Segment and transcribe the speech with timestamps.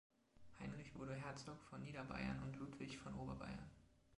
[0.59, 3.69] Heinrich wurde Herzog von Niederbayern und Ludwig von Oberbayern.